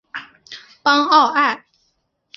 [0.81, 1.63] 邦奥埃。